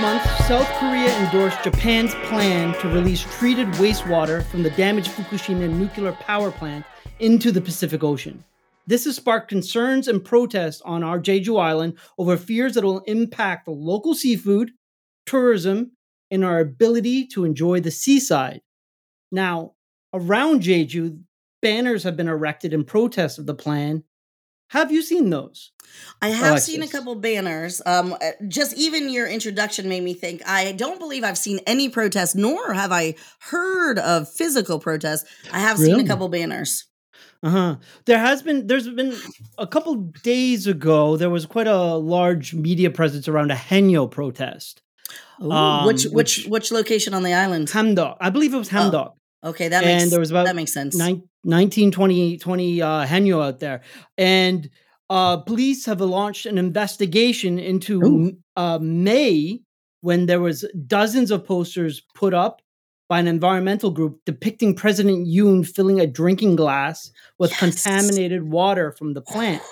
[0.00, 6.12] month, South Korea endorsed Japan's plan to release treated wastewater from the damaged Fukushima nuclear
[6.12, 6.84] power plant
[7.18, 8.44] into the Pacific Ocean.
[8.86, 13.00] This has sparked concerns and protests on our Jeju Island over fears that it will
[13.00, 14.70] impact local seafood,
[15.26, 15.92] tourism,
[16.30, 18.60] and our ability to enjoy the seaside.
[19.32, 19.72] Now,
[20.12, 21.22] around Jeju,
[21.60, 24.04] banners have been erected in protest of the plan.
[24.68, 25.72] Have you seen those?
[26.20, 26.66] I have Alexis.
[26.66, 27.80] seen a couple banners.
[27.86, 30.42] Um, uh, just even your introduction made me think.
[30.46, 35.28] I don't believe I've seen any protests, nor have I heard of physical protests.
[35.52, 36.84] I have seen a couple banners.
[37.42, 37.76] Uh huh.
[38.04, 39.14] There has been, there's been
[39.58, 44.82] a couple days ago, there was quite a large media presence around a Haenyeo protest.
[45.42, 47.68] Ooh, Um, which, which which- which location on the island?
[47.68, 48.16] Hamdeok.
[48.20, 49.12] I believe it was Hamdeok.
[49.44, 50.96] Okay, that and makes there was about that makes sense.
[50.96, 53.82] nine, 19, 20, 20 uh, Haenyeo out there.
[54.16, 54.68] And
[55.10, 59.60] uh, police have launched an investigation into uh, May
[60.00, 62.62] when there was dozens of posters put up
[63.08, 67.60] by an environmental group depicting President Yoon filling a drinking glass with Yes.
[67.60, 69.62] contaminated water from the plant.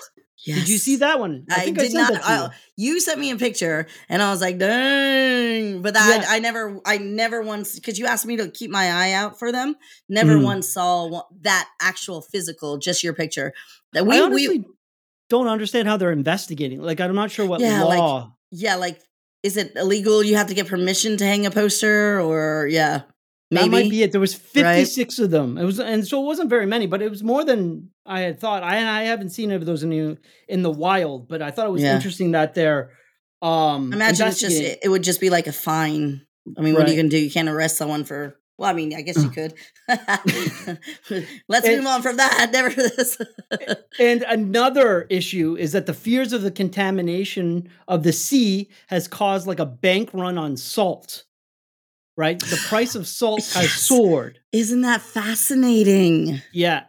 [0.55, 1.45] Did you see that one?
[1.49, 2.13] I, think did sent not.
[2.13, 2.39] that to you.
[2.39, 6.27] I, you sent me a picture, and I was like, "Dang!" But that, Yeah.
[6.29, 9.51] I, never, I never once because you asked me to keep my eye out for
[9.51, 9.75] them.
[10.07, 10.43] Never Mhm.
[10.43, 13.53] once saw that actual physical, just your picture.
[13.93, 14.65] That I we, honestly we,
[15.29, 16.81] don't understand how they're investigating.
[16.81, 18.33] Like, I'm not sure what Yeah, like, law.
[18.51, 19.01] yeah, like,
[19.43, 20.23] is it illegal?
[20.23, 23.01] You have to get permission to hang a poster, or yeah,
[23.51, 23.63] maybe.
[23.65, 24.11] That might be it.
[24.11, 24.75] There was right?
[24.75, 25.57] 56 of them.
[25.57, 28.39] It was, and so it wasn't very many, but it was more than I had
[28.39, 28.63] thought.
[28.63, 30.17] I I haven't seen any of those in the
[30.47, 31.95] in the wild, but I thought it was Yeah.
[31.95, 32.91] interesting that they're
[33.41, 36.21] um Imagine it's just it, it would just be like a fine.
[36.57, 37.17] I mean, what are you gonna do?
[37.19, 38.37] You can't arrest someone for.
[38.59, 39.53] Well, I mean, I guess you could.
[41.47, 42.49] Let's And- move on from that.
[42.53, 43.17] Never this.
[43.99, 49.45] And another issue is that the fears of the contamination of the sea has caused
[49.45, 51.23] like a bank run on salt.
[52.17, 52.39] Right?
[52.39, 54.39] The price of salt has soared.
[54.51, 56.41] Isn't that fascinating?
[56.51, 56.85] Yeah.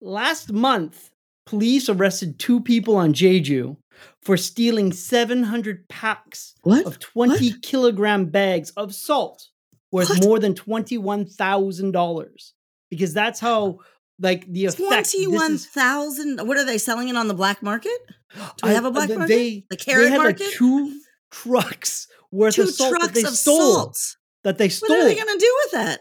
[0.00, 1.10] Last month,
[1.46, 3.76] police arrested two people on Jeju
[4.22, 6.84] for stealing 700 packs What?
[6.84, 9.46] of 20 kilogram bags of salt
[9.92, 10.24] worth What?
[10.24, 12.52] more than $21,000
[12.90, 13.78] because that's how
[14.18, 16.40] like the effect this Twenty-one is- thousand.
[16.46, 17.96] What are they selling it on the black market?
[18.34, 19.34] Do they I- have a black th- market?
[19.34, 20.40] They, The they carrot had market?
[20.46, 21.00] like two
[21.30, 23.74] trucks worth Two of salt that trucks they of stole.
[23.74, 24.16] salt.
[24.44, 26.00] That they What are they going to do with that?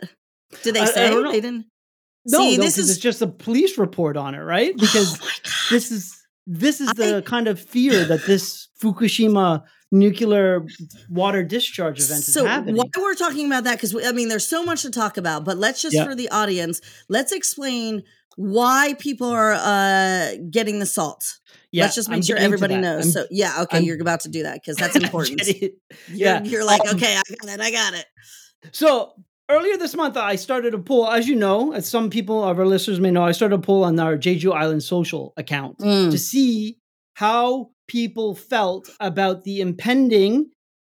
[0.63, 1.31] Did they I- I say know.
[1.31, 1.65] they didn't?
[2.25, 4.71] no, See, no, this is just a police report on it, right?
[4.73, 5.27] Oh because oh
[5.71, 6.15] this is
[6.47, 10.63] this is I- the kind of fear that this Fukushima nuclear
[11.09, 12.75] water discharge event is so happening.
[12.77, 15.57] why we're talking about that because I mean there's so much to talk about, but
[15.57, 16.05] let's just Yeah.
[16.05, 16.79] for the audience,
[17.09, 18.03] let's explain
[18.41, 21.39] why people are uh getting the salt.
[21.73, 23.03] yeah, let's just make I'm sure everybody knows.
[23.03, 25.39] I'm- so yeah, okay, I'm- you're about to do that because that's important.
[25.39, 25.73] getting it.
[26.07, 26.43] You're, yeah.
[26.43, 28.05] you're like, Um, okay, I got it, I got it.
[28.71, 29.11] So
[29.49, 31.09] earlier this month, I started a poll.
[31.09, 33.83] As you know, as some people of our listeners may know, I started a poll
[33.83, 36.09] on our Jeju Island social account Mm.
[36.11, 36.77] to see
[37.15, 40.49] how people felt about the impending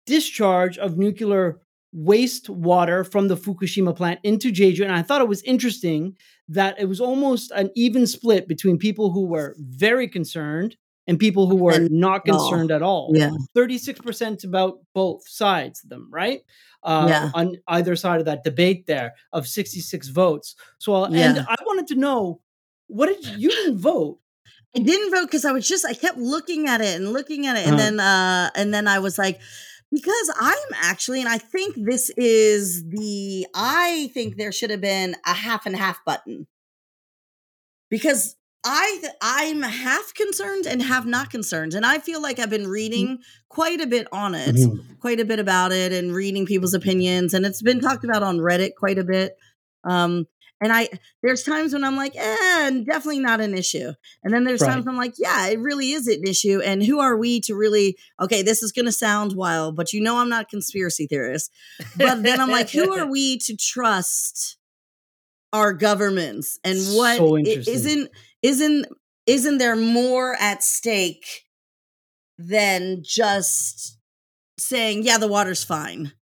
[0.05, 1.59] discharge of nuclear
[1.95, 4.83] wastewater from the Fukushima plant into Jeju.
[4.83, 6.15] And I thought it was interesting
[6.49, 10.75] that it was almost an even split between people who were very concerned
[11.07, 13.11] and people who were And not concerned at all.
[13.15, 16.41] Yeah, 36% about both sides of them, right?
[16.83, 17.31] Uh, Yeah.
[17.33, 20.55] On either side of that debate there of 66 votes.
[20.77, 21.45] So, uh, and Yeah.
[21.47, 22.41] I wanted to know
[22.87, 24.19] what did you, you didn't vote?
[24.75, 27.57] I didn't vote because I was just I kept looking at it and looking at
[27.57, 27.83] it, and Uh-huh.
[27.83, 29.39] then uh and then I was like,
[29.91, 35.15] because I'm actually, and I think this is the I think there should have been
[35.25, 36.47] a half and half button.
[37.89, 42.67] Because I I'm half concerned and half not concerned, and I feel like I've been
[42.67, 43.19] reading
[43.49, 44.55] quite a bit on it,
[44.99, 48.37] quite a bit about it, and reading people's opinions, and it's been talked about on
[48.37, 49.35] Reddit quite a bit.
[49.83, 50.27] Um,
[50.61, 50.89] and I
[51.23, 53.91] there's times when I'm like, eh, definitely not an issue.
[54.23, 54.73] And then there's Right.
[54.73, 56.61] times I'm like, yeah, it really is an issue.
[56.63, 60.01] And who are we to really, okay, this is going to sound wild, but you
[60.01, 61.51] know, I'm not a conspiracy theorist.
[61.97, 64.57] But then I'm like, who are we to trust
[65.51, 68.09] our governments and what so isn't
[68.41, 68.85] isn't,
[69.25, 71.43] isn't there more at stake
[72.37, 73.97] than just
[74.57, 76.13] saying, yeah, the water's fine?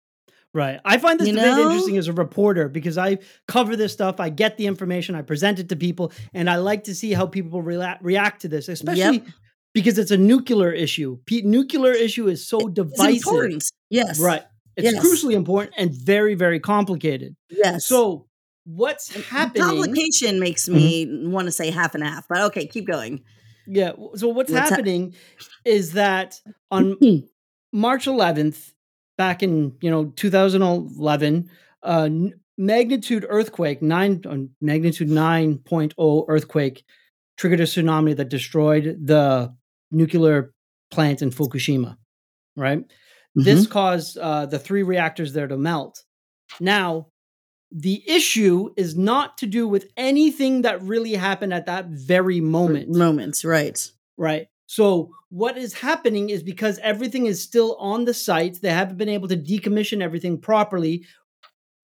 [0.59, 0.81] Right.
[0.85, 1.71] I find this You debate know?
[1.71, 5.61] interesting as a reporter because I cover this stuff, I get the information, I present
[5.61, 9.23] it to people, and I like to see how people rela- react to this, especially
[9.73, 11.19] because it's a nuclear issue.
[11.27, 13.15] P- nuclear issue is so It's divisive.
[13.17, 13.63] important.
[13.89, 14.19] Yes.
[14.19, 14.43] Right.
[14.77, 15.05] It's Yes.
[15.05, 17.37] crucially important and very, very complicated.
[17.51, 17.87] Yes.
[17.87, 18.27] So,
[18.65, 19.63] what's happening?
[19.63, 21.31] Complication makes me mm-hmm.
[21.31, 23.23] want to say half and half, but okay, keep going.
[23.69, 23.93] Yeah.
[24.15, 25.15] So what's, What's hap- happening
[25.65, 26.41] is that
[26.71, 26.97] on
[27.73, 28.73] March 11th,
[29.19, 31.51] back in you know 2011,
[31.83, 32.09] uh,
[32.57, 36.85] magnitude earthquake nine uh, magnitude 9.0 earthquake
[37.37, 39.55] triggered a tsunami that destroyed the
[39.91, 40.53] nuclear
[40.91, 41.97] plant in Fukushima.
[42.57, 42.83] Right,
[43.35, 43.71] this Mhm.
[43.71, 46.03] caused uh, the three reactors there to melt.
[46.61, 47.09] Now,
[47.71, 52.89] the issue is not to do with anything that really happened at that very moment.
[52.89, 53.79] moments, right?
[54.17, 54.49] Right.
[54.69, 59.09] So what is happening is because everything is still on the site, they haven't been
[59.09, 61.07] able to decommission everything properly.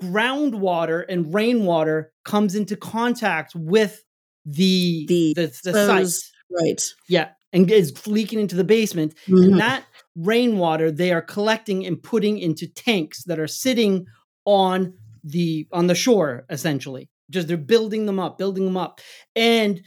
[0.02, 4.04] Groundwater and rainwater comes into contact with
[4.44, 6.31] the The the, the, site.
[6.50, 6.82] Right.
[7.08, 9.14] Yeah, and is leaking into the basement.
[9.26, 9.44] Mhm.
[9.44, 9.84] And that
[10.14, 14.06] rainwater they are collecting and putting into tanks that are sitting
[14.44, 14.92] on
[15.25, 17.08] the on the shore essentially.
[17.31, 19.00] Just they're building them up, building them up.
[19.34, 19.81] And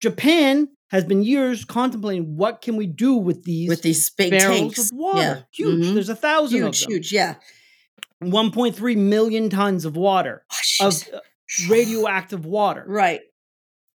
[0.00, 4.58] Japan has been years contemplating what can we do with these With these big barrels
[4.58, 4.78] tanks.
[4.90, 5.18] of water.
[5.20, 5.42] Yeah.
[5.52, 5.84] Huge.
[5.86, 5.94] Mhm.
[5.94, 6.90] There's a thousand Huge, of them.
[6.92, 7.12] huge.
[7.12, 7.34] Yeah.
[8.22, 10.44] 1.3 million tons of water
[10.80, 11.20] Oh, of uh,
[11.68, 12.84] radioactive water.
[12.86, 13.20] right.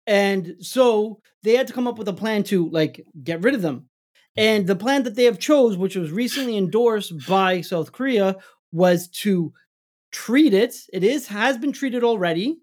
[0.06, 3.62] And so they had to come up with a plan to like get rid of
[3.62, 3.88] them.
[4.36, 8.38] And the plan that they have chose, which was recently endorsed by South Korea,
[8.72, 9.54] was to
[10.12, 10.76] treat it.
[10.94, 12.58] It is has been treated already.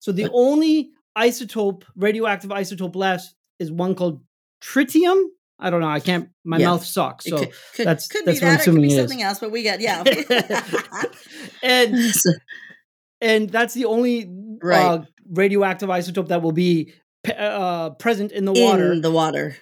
[0.00, 4.20] So the only isotope, radioactive isotope left is one called
[4.62, 5.22] tritium.
[5.58, 5.88] I don't know.
[5.88, 6.28] I can't.
[6.44, 6.68] My Yeah.
[6.68, 7.24] mouth sucks.
[7.26, 8.66] So could, could, that's- could that's be what I'm that.
[8.68, 8.96] It could be it is.
[8.98, 10.04] something else, but we get yeah.
[11.62, 11.96] and
[13.20, 14.28] and that's the only
[14.60, 14.80] Right.
[14.84, 16.92] uh, radioactive isotope that will be
[17.36, 18.92] uh, present in the water.
[18.92, 19.56] in the water.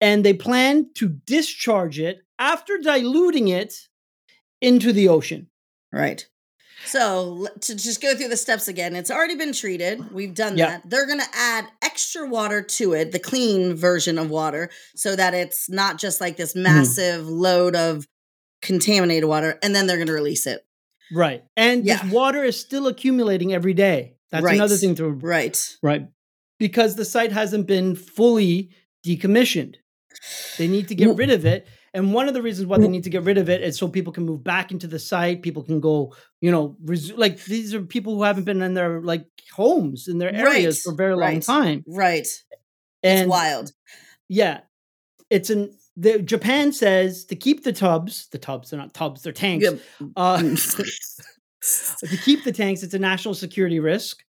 [0.00, 3.74] and they plan to discharge it after diluting it
[4.60, 5.48] into the ocean.
[5.92, 6.26] Right.
[6.86, 10.12] So to just go through the steps again, it's already been treated.
[10.12, 10.66] We've done Yeah.
[10.70, 10.88] that.
[10.90, 11.66] They're going to add
[12.00, 16.36] extra water to it, the clean version of water, so that it's not just like
[16.38, 16.62] this Mm-hmm.
[16.62, 18.06] massive load of
[18.62, 20.62] contaminated water, and then they're going to release it.
[21.12, 21.42] Right.
[21.56, 22.02] And Yeah.
[22.02, 24.14] this water is still accumulating every day.
[24.30, 24.54] That's Right.
[24.54, 25.58] another thing to Right.
[25.82, 26.06] right
[26.58, 28.70] because the site hasn't been fully
[29.06, 29.74] decommissioned.
[30.58, 31.66] They need to get Well- rid of it.
[31.92, 33.88] And one of the reasons why they need to get rid of it is so
[33.88, 35.42] people can move back into the site.
[35.42, 39.00] People can go, you know, resu- like these are people who haven't been in their
[39.00, 41.42] like homes in their areas Right, for a very long right.
[41.42, 41.84] time.
[41.88, 42.28] Right.
[43.02, 43.72] And it's wild.
[44.28, 44.60] Yeah.
[45.30, 49.32] It's an the Japan says to keep the tubs, the tubs, they're not tubs, they're
[49.32, 49.66] tanks.
[49.66, 50.06] Yeah.
[50.16, 50.38] Uh,
[52.08, 54.22] to keep the tanks, it's a national security risk.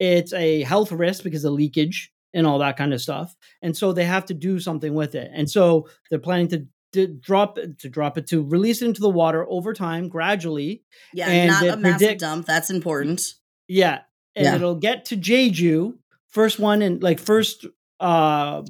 [0.00, 3.34] It's a health risk because of leakage and all that kind of stuff.
[3.62, 5.30] And so they have to do something with it.
[5.32, 9.00] And so they're planning to, to drop it, to drop it to release it into
[9.00, 10.82] the water over time, gradually.
[11.12, 12.46] Yeah, And not a massive predict- dump.
[12.46, 13.20] That's important.
[13.68, 14.00] Yeah.
[14.36, 14.54] And Yeah.
[14.56, 15.94] it'll get to Jeju,
[16.28, 17.66] first one and like first
[18.00, 18.62] uh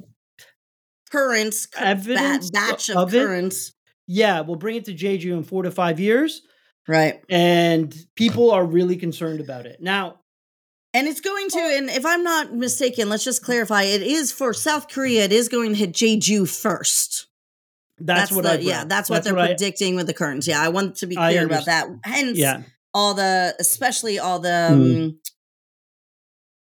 [1.11, 3.73] Currents, cur- Evidence ba- batch of, of currents.
[4.07, 6.41] yeah, we'll bring it to Jeju in four to five years.
[6.87, 7.21] Right.
[7.29, 9.81] And people are really concerned about it.
[9.81, 10.19] Now,
[10.93, 11.57] And it's going Oh.
[11.71, 13.83] to, and if I'm not mistaken, let's just clarify.
[13.83, 15.25] It is for South Korea.
[15.25, 17.27] It is going to hit Jeju first.
[17.99, 18.83] That's, what the, I yeah.
[18.85, 20.47] That's what they're I- predicting with the currents.
[20.47, 21.87] Yeah, I want to be clear about that.
[22.03, 22.63] Hence, Yeah.
[22.93, 25.03] all the, especially all the Mm.
[25.05, 25.19] um,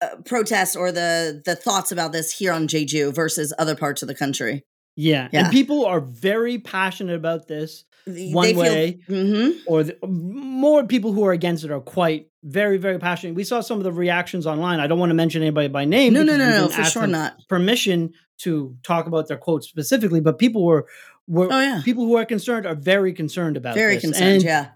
[0.00, 4.08] uh, protests or the the thoughts about this here on Jeju versus other parts of
[4.08, 4.64] the country.
[4.96, 5.28] Yeah.
[5.32, 5.44] Yeah.
[5.44, 9.54] And people are very passionate about this They one feel- way Mhm.
[9.66, 13.34] or the, more people who are against it are quite very very passionate.
[13.34, 14.78] We saw some of the reactions online.
[14.80, 16.12] I don't want to mention anybody by name.
[16.12, 17.36] No, no, no, no, for sure not.
[17.48, 20.86] Permission to talk about their quotes specifically, but people were
[21.28, 24.04] were Oh yeah, people who are concerned are very concerned about very this.
[24.04, 24.34] concerned.
[24.36, 24.66] And yeah,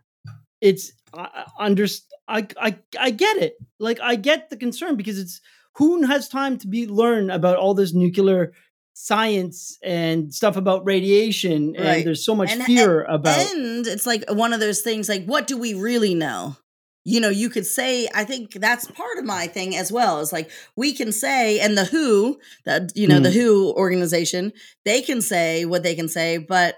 [0.60, 1.86] it's I I under
[2.28, 3.54] I, I I get it.
[3.80, 5.40] Like I get the concern because it's
[5.76, 8.52] who has time to be learn about all this nuclear
[8.94, 12.04] science and stuff about radiation and Right.
[12.04, 15.08] there's so much And- fear about and it's like one of those things.
[15.08, 16.56] Like, what do we really know?
[17.04, 18.08] You know, you could say.
[18.14, 20.20] I think that's part of my thing as well.
[20.20, 23.34] Is like we can say, and the WHO, that you know, the Mm.
[23.42, 24.52] WHO organization,
[24.84, 26.76] they can say what they can say, but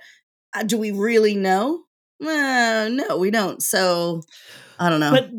[0.54, 1.82] uh, do we really know?
[2.22, 3.62] Uh, no, we don't.
[3.62, 4.22] So
[4.78, 5.10] I don't know.
[5.10, 5.30] but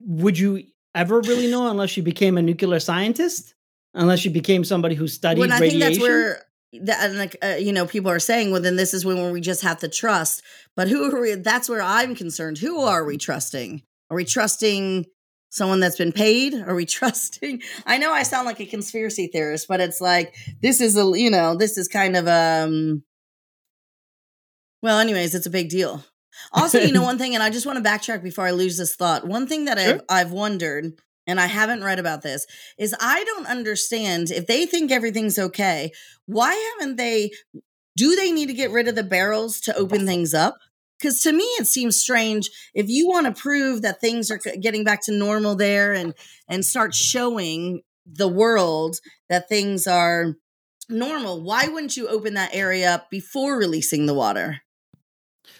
[0.00, 0.64] would you
[0.94, 3.54] ever really know unless you became a nuclear scientist?
[3.94, 5.80] Unless you became somebody who studied when I radiation?
[5.80, 6.42] think that's where
[6.84, 9.40] that and like uh, you know people are saying well then this is when we
[9.40, 10.42] just have to trust
[10.74, 15.04] but who are we that's where i'm concerned who are we trusting are we trusting
[15.50, 19.66] someone that's been paid are we trusting i know i sound like a conspiracy theorist
[19.68, 23.02] but it's like this is a you know this is kind of um
[24.82, 26.04] well anyways it's a big deal
[26.52, 28.96] also you know one thing and i just want to backtrack before i lose this
[28.96, 29.94] thought one thing that Sure.
[29.94, 30.92] I've, I've wondered
[31.26, 32.46] and I haven't read about this,
[32.78, 35.90] is I don't understand if they think everything's okay,
[36.26, 37.32] why haven't they?
[37.96, 40.56] Do they need to get rid of the barrels to open things up?
[40.98, 44.84] Because to me it seems strange if you want to prove that things are getting
[44.84, 46.14] back to normal there and
[46.48, 48.96] and start showing the world
[49.28, 50.34] that things are
[50.88, 54.60] normal why wouldn't you open that area up before releasing the water?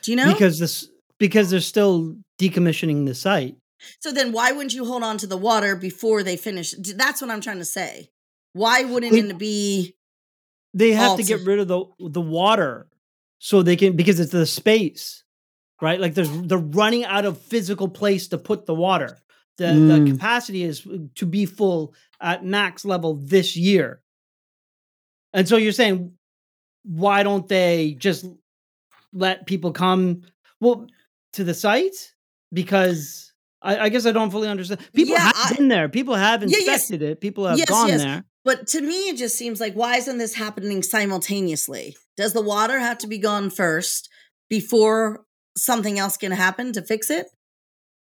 [0.02, 0.32] Do you know?
[0.32, 0.88] Because this
[1.18, 3.56] because they're still decommissioning the site.
[4.00, 6.74] so then why wouldn't you hold on to the water before they finish?
[6.94, 8.10] That's what i'm trying to say.
[8.52, 9.96] Why wouldn't We- it be
[10.74, 12.86] They have to get rid of the the water
[13.38, 15.24] so they can because it's the space,
[15.80, 16.00] right?
[16.00, 19.18] Like there's they're running out of physical place to put the water.
[19.58, 20.10] The the Mm.
[20.12, 24.00] capacity is to be full at max level this year.
[25.32, 26.12] And so you're saying
[26.84, 28.24] why don't they just
[29.12, 30.22] let people come
[30.60, 30.86] well
[31.32, 32.14] to the site?
[32.52, 34.80] Because I, I guess I don't fully understand.
[34.92, 35.88] People Yeah, have I- been there.
[35.88, 36.82] People have Yeah, yes.
[36.90, 37.20] inspected it.
[37.20, 38.02] People have Yes, gone yes.
[38.02, 38.24] there.
[38.44, 41.96] But to me, it just seems like why isn't this happening simultaneously?
[42.16, 44.08] Does the water have to be gone first
[44.48, 45.24] before
[45.56, 47.26] something else can happen to fix it?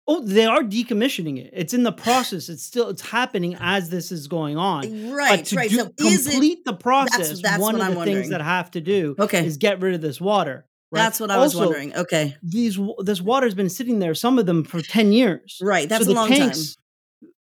[0.06, 1.50] Oh, they are decommissioning it.
[1.54, 2.50] It's in the process.
[2.50, 5.10] It's still it's happening as this is going on.
[5.10, 5.70] Right, but to right.
[5.70, 8.16] do, So is it complete the process, that's one what of I'm the wondering.
[8.18, 9.46] things that have to do okay?
[9.46, 10.66] is get rid of this water.
[10.90, 11.00] Right?
[11.00, 11.96] That's what I was wondering.
[11.96, 14.14] Okay, These this water's been sitting there.
[14.14, 15.58] Some of them for ten years.
[15.62, 15.88] right.
[15.88, 16.38] That's so a long time.
[16.38, 16.76] tanks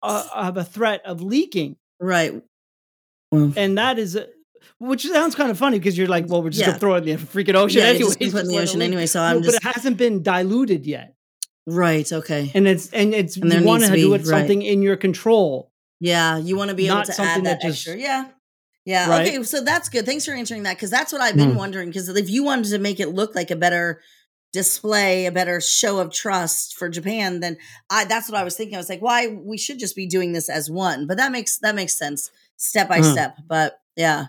[0.02, 2.42] uh, have a threat of leaking, Right.
[3.30, 4.18] Well, and that is.
[4.78, 6.66] Which sounds kind of funny because you're like, well, we're just Yeah.
[6.68, 8.04] gonna throw it in the freaking ocean yeah, anyway.
[8.18, 9.06] just put in the ocean anyway.
[9.06, 11.14] So I'm but just it hasn't been diluted yet,
[11.66, 12.10] right.
[12.12, 12.50] Okay.
[12.54, 14.26] and it's and it's And you want to to do be- it right.
[14.26, 15.72] something in your control.
[15.98, 17.96] Yeah, you want to be able to add that, that just- extra.
[18.00, 18.26] Yeah.
[18.84, 19.08] Yeah.
[19.08, 19.28] Right?
[19.28, 19.42] Okay.
[19.44, 20.04] So that's good.
[20.06, 21.56] Thanks for answering that because that's what I've been Mm.
[21.56, 21.88] wondering.
[21.88, 24.00] Because if you wanted to make it look like a better
[24.52, 27.56] display, a better show of trust for Japan, then
[27.90, 28.74] I that's what I was thinking.
[28.76, 31.06] I was like, why we should just be doing this as one.
[31.06, 33.12] But that makes that makes sense step by Uh-huh.
[33.12, 33.36] step.
[33.48, 34.26] But yeah.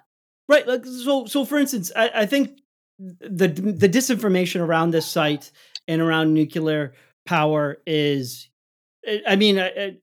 [0.48, 0.68] Right.
[0.68, 1.26] Like so.
[1.26, 2.60] So, for instance, I, I think
[3.00, 5.52] the the disinformation around this site
[5.88, 6.94] and around nuclear
[7.26, 8.50] power is.
[9.26, 9.56] I- mean,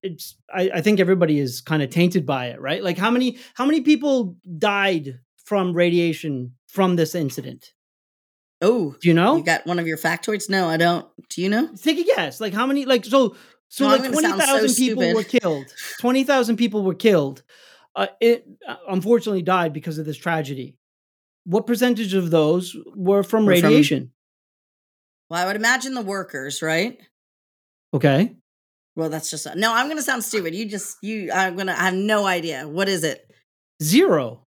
[0.03, 0.35] it's.
[0.53, 2.83] I, I think everybody is kind of tainted by it, right?
[2.83, 7.73] Like, how many how many people died from radiation from this incident?
[8.63, 9.37] Oh, Do you know?
[9.37, 10.49] you got one of your factoids?
[10.49, 11.07] No, I don't.
[11.29, 11.69] Do you know?
[11.77, 12.41] Take a guess.
[12.41, 12.87] Like, how many?
[12.87, 13.37] Like, so
[13.69, 15.15] so I'm like twenty sound so people stupid.
[15.17, 15.67] were killed.
[16.01, 17.43] Twenty thousand people were killed.
[17.97, 20.77] Uh, it uh, unfortunately died because of this tragedy.
[21.45, 24.11] What percentage of those were from Were from- radiation?
[25.31, 26.99] Well, I would imagine the workers, right?
[27.95, 28.35] Okay.
[28.97, 29.73] Well, that's just no.
[29.75, 30.55] I'm going to sound stupid.
[30.55, 31.31] You just you.
[31.33, 31.73] I'm gonna.
[31.73, 32.69] I have no idea.
[32.69, 33.29] What is it?
[33.83, 34.47] Zero.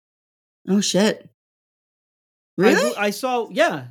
[0.68, 1.22] Oh shit!
[2.58, 2.94] I- Really?
[2.96, 3.88] I, saw, yeah.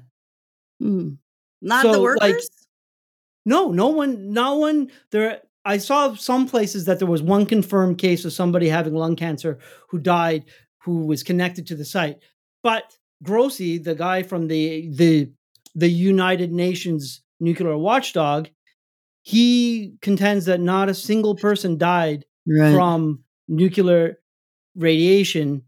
[0.80, 1.14] Hmm.
[1.62, 2.50] Not So, the like, workers.
[3.46, 5.42] No, no one, no one there.
[5.70, 9.60] I saw some places that there was one confirmed case of somebody having lung cancer
[9.90, 10.46] who died
[10.84, 12.18] who was connected to the site.
[12.64, 15.32] But Grossi, the guy from the the
[15.76, 18.50] the United Nations nuclear watchdog,
[19.22, 22.74] he contends that not a single person died right.
[22.74, 24.18] from nuclear
[24.76, 25.62] radiation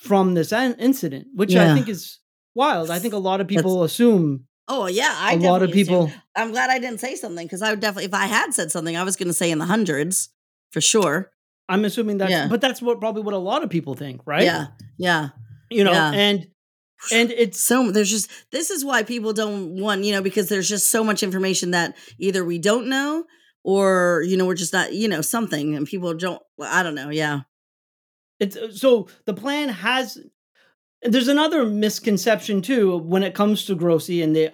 [0.00, 2.18] from this in- incident, which I think is
[2.56, 2.90] wild.
[2.90, 6.12] I think a lot of people assume oh yeah, I a lot of assume- people.
[6.34, 8.96] I'm glad I didn't say something because I would definitely, if I had said something,
[8.96, 10.28] I was going to say in the hundreds
[10.70, 11.30] for sure.
[11.68, 12.46] I'm assuming that, Yeah.
[12.48, 14.44] but that's what probably what a lot of people think, right?
[14.44, 14.66] Yeah,
[14.98, 15.28] yeah.
[15.70, 16.12] you know, yeah.
[16.12, 16.46] and
[17.12, 20.68] and it's So there's just this is why people don't want you know because there's
[20.68, 23.24] just so much information that either we don't know
[23.64, 26.40] or you know we're just not you know something and people don't.
[26.56, 27.10] well, I don't know.
[27.10, 27.40] Yeah.
[28.38, 30.18] it's uh, so the plan has.
[31.02, 34.50] There's another misconception too when it comes to Grossi and the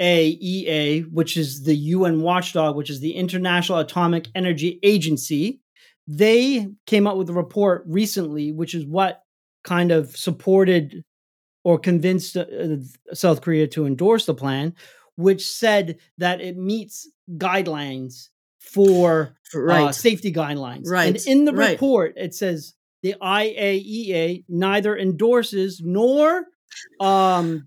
[0.00, 5.60] IAEA, which is the UN watchdog, which is the International Atomic Energy Agency.
[6.06, 9.22] They came out with a report recently, which is what
[9.64, 11.04] kind of supported
[11.62, 12.76] or convinced uh, uh,
[13.14, 14.74] South Korea to endorse the plan,
[15.16, 19.82] which said that it meets guidelines for Right.
[19.88, 20.86] uh, safety guidelines.
[20.88, 21.72] Right, And in the right.
[21.72, 26.44] report, it says the IAEA neither endorses nor
[27.00, 27.66] um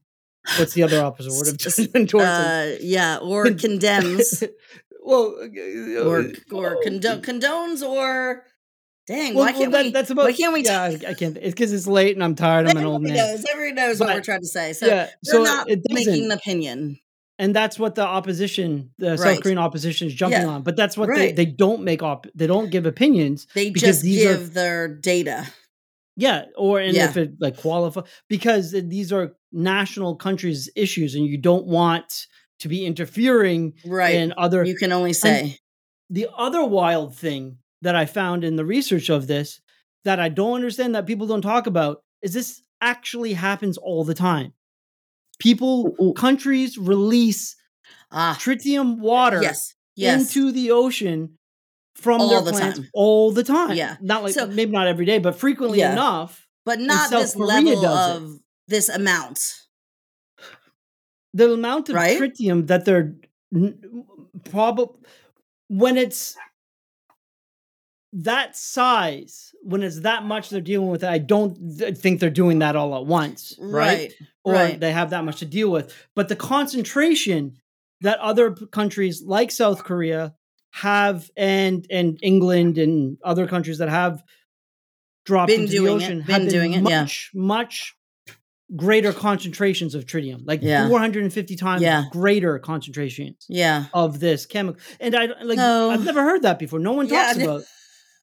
[0.58, 2.28] what's the other opposite word S- just endorses?
[2.30, 3.18] uh, yeah.
[3.18, 4.44] Or Con- condemns
[5.04, 8.44] well, uh, or uh, or condo- condones or.
[9.06, 9.34] Dang.
[9.34, 9.92] well, why can't that- we?
[9.92, 10.63] that's about why can't we?
[10.63, 11.36] Yeah, I, I can't.
[11.36, 12.68] It's because it's late and I'm tired.
[12.70, 13.32] I'm an old Everybody man.
[13.36, 13.46] knows.
[13.54, 14.72] Everybody knows what we're trying to say.
[14.72, 16.98] So yeah, we're so not it making an opinion.
[17.40, 20.48] And that's what the opposition, the South Korean opposition, is jumping Yeah.
[20.48, 20.63] on.
[20.63, 21.36] But that's what Right.
[21.36, 22.28] they they don't make op.
[22.36, 23.48] They don't give opinions.
[23.56, 25.48] They just these are- give their data.
[26.16, 27.10] Yeah, or and Yeah.
[27.10, 32.28] if it like qualify because these are national countries' issues, and you don't want
[32.60, 34.16] to be interfering Right.
[34.16, 34.63] in other.
[34.63, 35.58] you can only say.
[36.10, 39.60] the other wild thing that I found in the research of this
[40.06, 44.13] that I don't understand that people don't talk about is this actually happens all the
[44.13, 44.54] time.
[45.44, 46.14] People, Ooh.
[46.14, 47.56] countries release
[48.16, 50.22] Ah, tritium water yes, yes.
[50.36, 51.20] into the ocean
[51.96, 52.90] from All their the plants time.
[52.94, 53.76] all the time.
[53.76, 53.98] Yeah.
[54.02, 55.94] Not like So- maybe not every day, but frequently Yeah.
[55.94, 56.40] enough.
[56.66, 58.16] but not this Korea level does it.
[58.24, 59.40] of this amount.
[61.34, 62.18] The amount of Right?
[62.22, 63.16] tritium that they're
[64.50, 64.88] probably
[65.68, 66.38] when it's
[68.15, 72.60] that size, when it's that much they're dealing with, I don't th- think they're doing
[72.60, 73.74] that all at once, right?
[73.98, 74.13] Right.
[74.43, 74.79] Or right.
[74.79, 75.93] they have that much to deal with.
[76.15, 77.58] But the concentration
[78.01, 80.36] that other countries like South Korea
[80.72, 84.24] have, and and England and other countries that have
[85.25, 87.01] dropped Been into doing the it, ocean been have doing it, yeah.
[87.01, 87.96] much much
[88.75, 90.88] greater concentrations of tritium, like Yeah.
[90.88, 92.05] 450 times Yeah.
[92.12, 93.86] greater concentrations Yeah.
[93.93, 94.82] of this chemical.
[95.00, 95.91] And I like No.
[95.91, 96.79] I've never heard that before.
[96.79, 97.63] No one talks about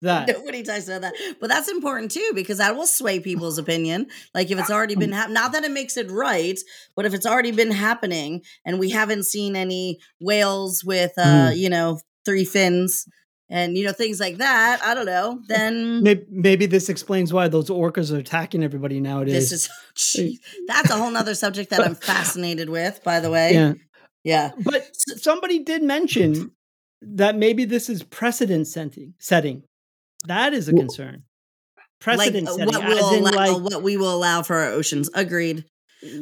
[0.02, 0.28] that.
[0.28, 1.14] Nobody talks about that.
[1.40, 4.06] But that's important too, because that will sway people's opinion.
[4.34, 6.58] Like if it's already been hap- not that it makes it right,
[6.96, 11.56] but if it's already been happening and we haven't seen any whales with uh, Mm.
[11.58, 13.06] you know, three fins
[13.48, 17.48] and you know, things like that, I don't know, then Maybe, maybe this explains why
[17.48, 19.50] those orcas are attacking everybody nowadays.
[19.50, 19.68] this
[20.16, 20.38] is
[20.68, 23.52] that's a whole nother subject that I'm fascinated with, by the way.
[23.54, 23.72] yeah.
[24.22, 24.50] Yeah.
[24.62, 26.50] But somebody did mention
[27.02, 29.14] that maybe this is precedent setting.
[29.18, 29.62] Setting
[30.26, 31.24] that is a concern.
[32.00, 35.10] Precedent like uh, setting, what we'll allow, like what we will allow for our oceans.
[35.14, 35.64] Agreed.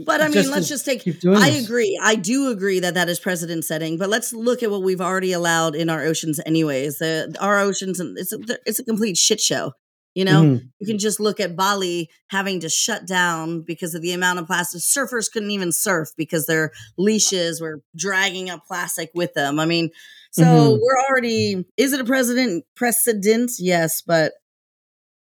[0.05, 1.13] But I mean, just let's just take I
[1.51, 1.65] this.
[1.65, 1.97] agree.
[2.03, 3.97] I do agree that that is precedent setting.
[3.97, 6.99] But let's look at what we've already allowed in our oceans, anyways.
[6.99, 9.73] The our oceans, and it's a, it's a complete shit show.
[10.15, 10.63] You know, Mhm.
[10.81, 14.49] you can just look at Bali having to shut down because of the amount of
[14.49, 14.81] plastic.
[14.81, 19.61] Surfers couldn't even surf because their leashes were dragging up plastic with them.
[19.61, 19.91] I mean,
[20.31, 20.79] so Mhm.
[20.81, 21.65] we're already.
[21.77, 23.53] Is it a president Precedent?
[23.59, 24.33] Yes, but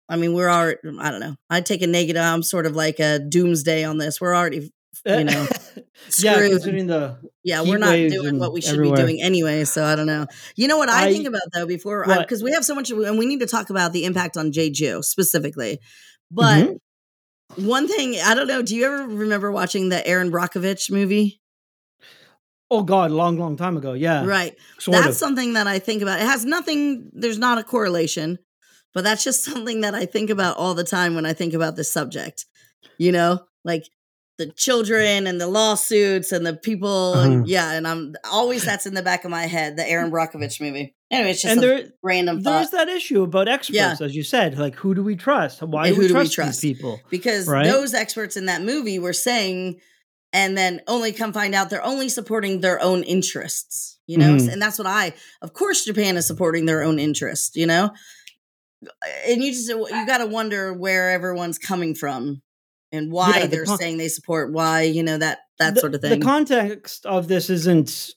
[0.09, 0.79] I mean, we're already.
[0.99, 1.35] I don't know.
[1.49, 2.21] I take a negative.
[2.21, 4.21] I'm sort of like a doomsday on this.
[4.21, 4.71] We're already
[5.05, 5.47] you know,
[6.19, 8.95] yeah, considering the Yeah, we're not doing what we should everywhere.
[8.97, 9.63] be doing anyway.
[9.65, 10.25] So I don't know.
[10.55, 13.17] You know what I, I- think about though before because we have so much and
[13.19, 15.79] we need to talk about the impact on Jeju specifically.
[16.31, 16.65] But
[17.57, 17.65] Mhm.
[17.67, 18.61] one thing I don't know.
[18.61, 21.39] Do you ever remember watching the Erin Brockovich movie?
[22.75, 23.93] Oh god, long, long time ago.
[23.93, 24.55] Yeah, Right.
[24.79, 25.15] sort that's of.
[25.15, 26.19] something that I think about.
[26.19, 27.09] It has nothing.
[27.13, 28.37] There's not a correlation,
[28.93, 31.75] but that's just something that I think about all the time when I think about
[31.75, 32.45] this subject.
[32.97, 33.83] You know, like
[34.37, 37.13] the children and the lawsuits and the people.
[37.13, 37.29] Uh-huh.
[37.31, 39.77] And, yeah, and I'm always that's in the back of my head.
[39.77, 40.93] The Erin Brockovich movie.
[41.11, 43.95] Anyway, it's just and there, random there's that issue about experts, Yeah.
[44.01, 44.57] as you said.
[44.57, 45.61] Like, who do we trust?
[45.61, 46.61] Why do we who do we trust, trust?
[46.61, 46.99] these people?
[47.09, 47.65] because Right.
[47.67, 49.79] those experts in that movie were saying,
[50.35, 53.97] and then only come find out they're only supporting their own interests.
[54.07, 54.51] You know, Mhm.
[54.53, 55.13] and that's what I.
[55.41, 57.55] Of course, Japan is supporting their own interest.
[57.55, 57.91] You know,
[59.27, 62.41] and you just you got to wonder where everyone's coming from
[62.91, 65.79] and why Yeah, the they're con- saying they support why you know that that the,
[65.81, 68.11] sort of thing The context of this isn't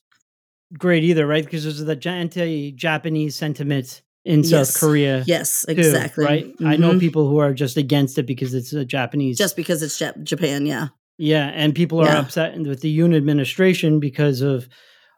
[0.76, 1.44] great either, right?
[1.44, 4.50] Because there's the anti-Japanese sentiment in Yes.
[4.50, 5.24] South Korea.
[5.26, 6.24] yes, too, exactly.
[6.24, 6.54] right?
[6.62, 7.00] I know Mhm.
[7.00, 9.38] people who are just against it because it's a Japanese.
[9.38, 10.66] just because it's Jap- Japan.
[10.66, 12.20] Yeah, yeah, and people are Yeah.
[12.20, 14.68] upset with the Yoon administration because of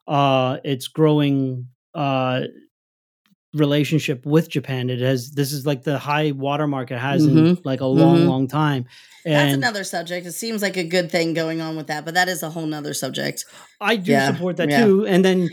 [0.08, 2.42] uh its growing uh
[3.52, 4.90] relationship with Japan.
[4.90, 7.64] It has this is like the high watermark it has in Mhm.
[7.64, 8.26] like a long, Mhm.
[8.28, 8.86] long time.
[9.24, 10.26] that's another subject.
[10.26, 12.64] It seems like a good thing going on with that, but that is a whole
[12.64, 13.44] nother subject.
[13.78, 14.84] I do Yeah, support that yeah.
[14.86, 15.04] too.
[15.06, 15.50] And then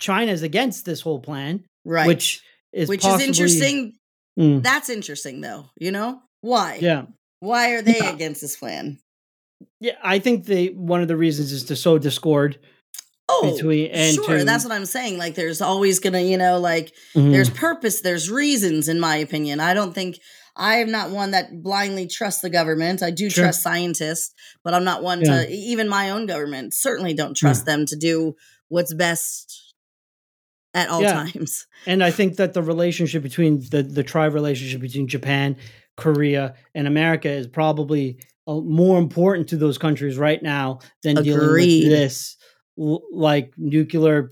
[0.00, 2.08] China's against this whole plan, Right.
[2.08, 3.92] which is which possibly, is interesting.
[4.36, 5.66] Mm, That's interesting, though.
[5.78, 6.78] You know why?
[6.80, 7.04] yeah,
[7.38, 8.98] Why are they against this plan?
[9.84, 9.92] Yeah.
[10.02, 12.58] I think they one of the reasons is to sow discord
[13.28, 14.38] Oh, between and sure.
[14.38, 15.16] to, That's what I'm saying.
[15.16, 17.30] Like, there's always gonna, you know, like Mhm.
[17.32, 18.86] there's purpose, there's reasons.
[18.88, 20.18] In my opinion, I don't think
[20.56, 23.02] I am not one that blindly trusts the government.
[23.02, 23.44] I do Sure.
[23.44, 25.44] trust scientists, but I'm not one Yeah.
[25.46, 26.74] to even my own government.
[26.74, 28.34] Certainly, don't trust them to do
[28.68, 29.72] what's best
[30.74, 31.12] at all Yeah.
[31.32, 31.66] times.
[31.86, 35.56] And I think that the relationship between the the tri relationship between Japan,
[35.96, 41.50] Korea, and America is probably uh, more important to those countries right now than dealing
[41.52, 42.36] with this
[42.76, 44.28] like nuclear.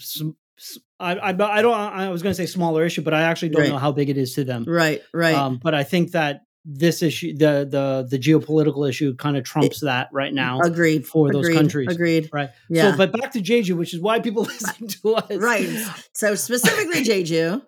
[1.01, 1.75] I I don't.
[1.75, 3.71] I was going to say smaller issue, but I actually don't Right.
[3.71, 4.65] know how big it is to them.
[4.67, 5.03] Right.
[5.13, 5.35] Right.
[5.35, 9.81] Um, but I think that this issue, the the the geopolitical issue, kind of trumps
[9.81, 10.61] that right now.
[10.61, 11.07] Agreed.
[11.07, 11.89] for those countries.
[11.91, 12.29] Agreed.
[12.33, 12.51] Right.
[12.71, 12.93] Yeah.
[12.93, 15.37] So, but back to Jeju, which is why people listen to us.
[15.37, 15.69] Right.
[16.13, 17.63] So specifically, Jeju.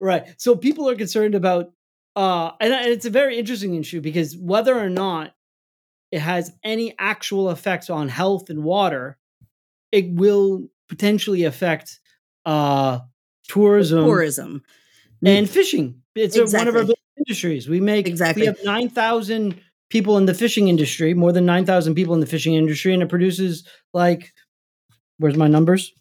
[0.00, 0.34] Right.
[0.36, 1.70] So people are concerned about,
[2.16, 5.32] uh, and, and it's a very interesting issue because whether or not
[6.14, 9.18] it has any actual effects on health and water,
[9.90, 11.98] it will potentially affect
[12.46, 13.00] uh,
[13.48, 14.62] tourism tourism.
[15.24, 16.02] and fishing.
[16.14, 16.94] It's a, one of our Exactly.
[17.18, 17.68] industries.
[17.68, 18.42] We make Exactly.
[18.42, 22.26] we have nine thousand people in the fishing industry, more than 9,000 people in the
[22.26, 24.32] fishing industry, and it produces like,
[25.18, 25.92] where's my numbers?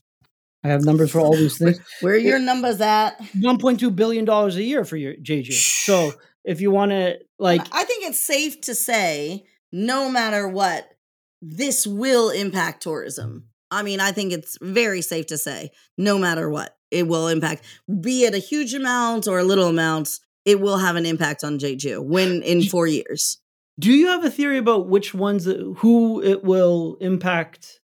[0.63, 1.79] I have numbers for all these things.
[2.01, 3.19] Where are your numbers at?
[3.37, 5.53] $1.2 billion a year for your Jeju.
[5.53, 10.87] So if you want to, like, I think it's safe to say, no matter what,
[11.41, 13.49] this will impact tourism.
[13.71, 17.65] I mean, I think it's very safe to say, no matter what, it will impact,
[18.01, 21.57] be it a huge amount or a little amount, it will have an impact on
[21.57, 23.39] Jeju when in four years.
[23.79, 27.79] do you have a theory about which ones, uh, who it will impact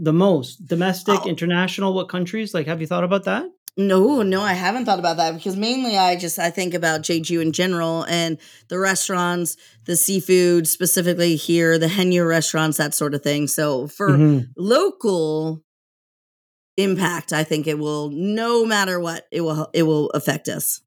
[0.00, 0.64] the most?
[0.68, 1.28] Domestic, Oh.
[1.28, 2.54] international, what countries?
[2.54, 3.46] Like, have you thought about that?
[3.76, 7.40] No, no, I haven't thought about that because mainly I just I think about Jeju
[7.40, 8.36] in general and
[8.68, 9.56] the restaurants,
[9.86, 13.46] the seafood, specifically here, the Haenyeo restaurants, that sort of thing.
[13.46, 14.48] So for Mhm.
[14.58, 15.64] local
[16.76, 20.82] impact, I think it will no matter what, it will it will affect us.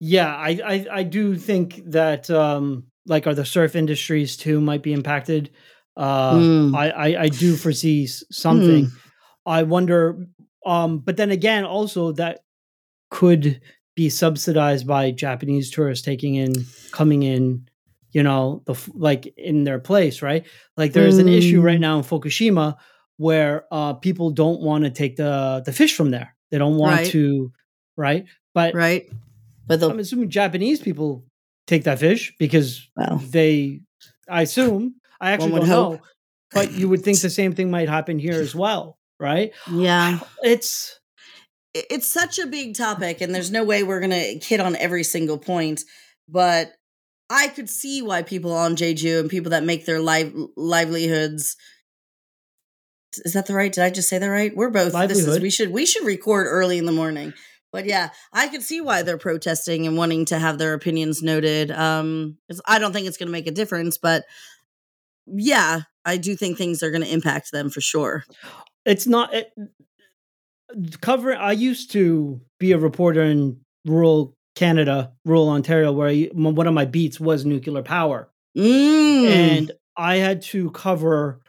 [0.00, 4.82] Yeah, I, I I do think that um like are the surf industries too might
[4.82, 5.50] be impacted.
[5.96, 6.74] Uh Mm.
[6.76, 8.92] I, I I do foresee s- something.
[9.46, 10.26] I wonder
[10.66, 12.40] um but then again also that
[13.10, 13.60] could
[13.96, 16.52] be subsidized by Japanese tourists taking in
[16.92, 17.68] coming in
[18.12, 20.46] you know the like in their place, right?
[20.76, 21.82] Like there's an issue right Mm.
[21.82, 22.76] now in Fukushima
[23.16, 26.34] where uh people don't want to take the the fish from there.
[26.50, 27.06] They don't want Right.
[27.10, 27.52] to
[27.96, 28.24] right?
[28.54, 29.06] But Right?
[29.66, 31.24] But I'm assuming Japanese people
[31.66, 33.80] take that fish because well, they.
[34.28, 34.94] I assume.
[35.20, 35.92] I actually don't hope.
[35.92, 36.00] know,
[36.52, 39.52] but you would think the same thing might happen here as well, right?
[39.70, 40.20] yeah.
[40.42, 40.98] It's
[41.74, 45.04] it's such a big topic and there's no way we're going to hit on every
[45.04, 45.82] single point
[46.28, 46.72] but
[47.30, 51.56] i could see why people on jeju and people that make their live livelihoods
[53.24, 55.50] is that the right did i just say that right we're both this is we
[55.50, 57.32] should we should record early in the morning
[57.70, 61.70] but yeah i could see why they're protesting and wanting to have their opinions noted
[61.70, 64.24] um it's- i don't think it's going to make a difference but
[65.26, 68.24] yeah i do think things are going to impact them for sure
[68.84, 69.52] it's not it,
[71.00, 71.34] cover.
[71.34, 76.74] I used to be a reporter in rural Canada, rural Ontario, where I, one of
[76.74, 79.26] my beats was nuclear power, mm.
[79.26, 81.40] and I had to cover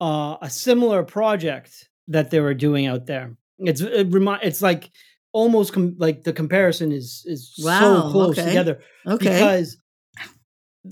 [0.00, 3.36] uh, a similar project that they were doing out there.
[3.58, 4.90] It's it remi- It's like
[5.32, 8.48] almost com- like the comparison is is Wow, so close okay.
[8.48, 9.76] together okay because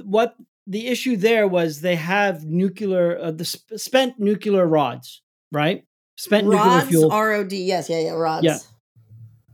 [0.05, 5.23] what the issue there was they have nuclear uh, the sp- spent nuclear rods,
[5.53, 5.85] right?
[6.17, 7.11] Spent nuclear rods fuel.
[7.11, 8.59] rod yes yeah yeah rods Yeah.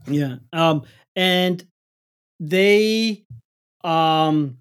[0.07, 0.35] yeah.
[0.53, 0.83] Um
[1.15, 1.65] and
[2.39, 3.25] they
[3.83, 4.57] um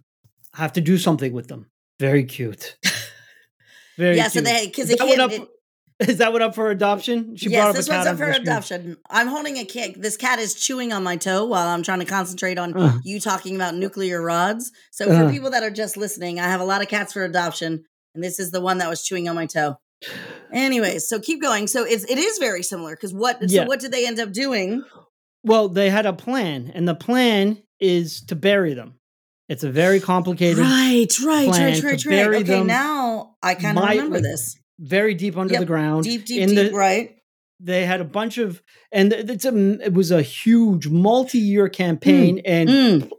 [0.54, 1.66] have to do something with them.
[2.00, 2.76] Very cute.
[3.98, 5.42] Very yeah, so they because Is it that, one can't.
[5.42, 5.48] up,
[6.00, 7.36] It, is that one up for adoption?
[7.36, 8.48] She yes, brought this one's up for onto the screen.
[8.48, 8.96] adoption.
[9.10, 9.90] I'm holding a cat.
[9.96, 12.98] This cat is chewing on my toe while I'm trying to concentrate on Uh.
[13.04, 14.72] you talking about nuclear rods.
[14.90, 15.30] So for Uh.
[15.30, 18.40] people that are just listening, I have a lot of cats for adoption, and this
[18.40, 19.76] is the one that was chewing on my toe.
[20.52, 21.66] Anyways, so keep going.
[21.66, 23.62] So it's it is very similar because what Yeah.
[23.62, 24.82] so what did they end up doing?
[25.44, 28.94] Well, they had a plan, and the plan is to bury them.
[29.48, 32.10] It's a very complicated, Right, right, plan right, to right, right.
[32.10, 34.56] bury Okay, them now I kind of remember like, this.
[34.78, 35.60] very deep under Yep.
[35.60, 36.04] the ground.
[36.04, 36.56] Deep, deep, deep.
[36.56, 37.16] the- right.
[37.64, 38.62] They had a bunch of,
[38.92, 43.10] and it's a, it was a huge multi-year campaign, and Mm.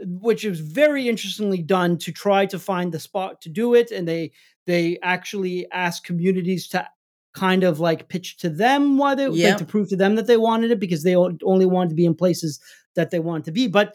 [0.00, 4.06] which is very interestingly done to try to find the spot to do it and
[4.08, 4.32] they
[4.66, 6.86] they actually asked communities to
[7.34, 9.48] kind of like pitch to them why they Yep.
[9.50, 12.04] like to prove to them that they wanted it because they only wanted to be
[12.04, 12.60] in places
[12.94, 13.94] that they wanted to be but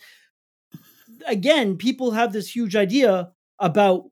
[1.28, 4.06] again people have this huge idea about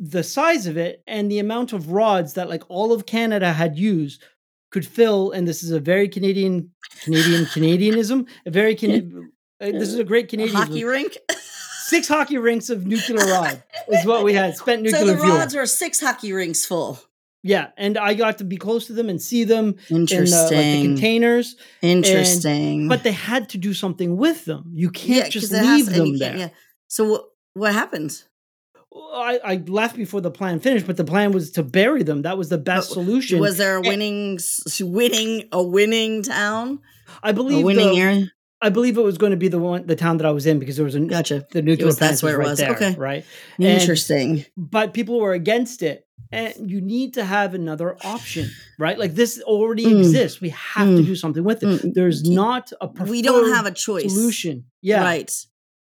[0.00, 3.76] the size of it and the amount of rods that like all of Canada had
[3.76, 4.22] used
[4.70, 6.70] could fill and this is a very Canadian
[7.02, 11.16] Canadian Canadianism a very Can- uh, this is a great A Canadian hockey rink.
[11.88, 15.00] six hockey rinks of nuclear rod is what we had spent nuclear.
[15.00, 15.36] so the fuel.
[15.36, 16.98] rods were six hockey rinks full.
[17.42, 20.08] yeah, and I got to be close to them and see them in the, like,
[20.08, 20.82] the Interesting.
[20.84, 22.88] containers, Interesting.
[22.88, 24.70] but they had to do something with them.
[24.74, 26.36] You can't 'cause just it has- leave them there.
[26.36, 26.48] Yeah.
[26.88, 27.24] So what
[27.54, 28.22] what happened?
[29.14, 32.22] I, I left before the plan finished, but the plan was to bury them.
[32.22, 33.38] That was the best But solution.
[33.40, 36.80] Was there a winning s- winning a winning town?
[37.22, 38.32] I believe a winning the, area?
[38.60, 40.58] I believe it was going to be the one the town that I was in
[40.58, 41.46] because there was a Gotcha.
[41.52, 42.58] the nuclear was- plant that's where it right was.
[42.58, 42.94] there, Okay.
[42.96, 43.24] right?
[43.58, 44.44] And- Interesting.
[44.56, 49.40] but people were against it and you need to have another option right like this
[49.42, 49.98] already Mm.
[50.00, 51.06] exists we have to Mm.
[51.06, 51.94] do something with it Mm.
[51.94, 54.12] there's not a we don't have a choice.
[54.12, 55.30] solution yeah Right.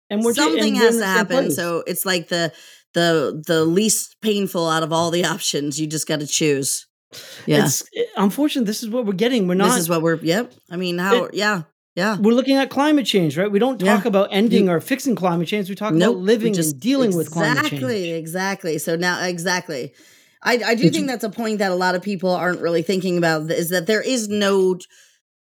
[0.09, 1.45] and we're Something we're has to happen.
[1.47, 1.57] place.
[1.57, 2.53] So it's like the
[2.95, 5.79] the the least painful out of all the options.
[5.81, 6.87] You just got to choose.
[7.47, 7.65] Yeah.
[7.67, 7.83] it's
[8.17, 10.53] unfortunately this is what we're getting we're not this is what we're yep.
[10.71, 11.63] I mean, how yeah.
[11.97, 12.17] Yeah.
[12.21, 13.51] We're looking at climate change, right?
[13.51, 14.09] We don't talk Yeah.
[14.09, 15.69] about ending or fixing climate change.
[15.69, 17.73] We talk Nope, about living just- and dealing with climate change.
[17.83, 18.79] Exactly, exactly.
[18.79, 19.93] So now, exactly.
[20.43, 22.61] I, I do Did think you- that's a point that a lot of people aren't
[22.61, 24.79] really thinking about is that there is no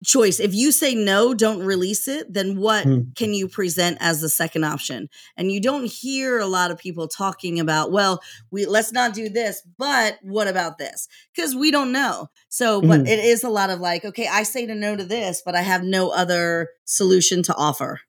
[0.05, 0.39] choice.
[0.39, 2.99] If you say no, don't release it, then what Hmm.
[3.15, 5.09] can you present as the second option?
[5.35, 9.27] And you don't hear a lot of people talking about, well, we let's not do
[9.29, 11.07] this, but what about this?
[11.35, 12.29] Because we don't know.
[12.49, 13.07] So, but Mhm.
[13.07, 15.61] it is a lot of like, okay, I say to no to this, but I
[15.61, 17.99] have no other solution to offer.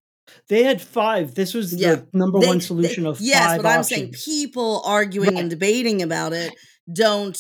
[0.49, 1.35] They had five.
[1.35, 1.97] This was Yeah.
[1.97, 3.89] the number They- one they- solution of yes, five but I'm options.
[3.89, 5.39] saying people arguing Right.
[5.41, 6.53] and debating about it
[6.93, 7.39] don't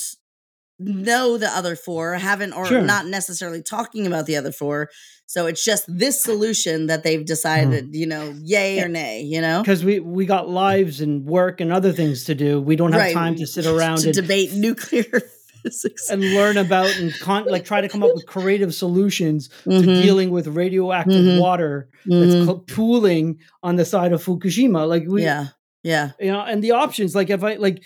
[0.79, 2.83] know the other four, haven't or Sure.
[2.83, 4.91] not necessarily talking about the other four.
[5.27, 7.25] So it's just this solution that they've Mm-hmm.
[7.27, 9.61] decided, you know, yay or nay, you know?
[9.63, 12.61] because we we got lives and work and other things to do.
[12.61, 13.15] We don't have Right.
[13.15, 15.05] time to sit around to and, debate nuclear
[15.63, 16.09] physics.
[16.09, 20.03] and learn about and con- like try to come up with creative solutions to Mhm,
[20.03, 21.41] dealing with radioactive Mhm.
[21.41, 24.89] water that's co- pooling on the side of Fukushima.
[24.89, 25.49] Like we, yeah,
[25.83, 26.13] yeah.
[26.21, 27.15] you know, and the options.
[27.15, 27.83] Like if I like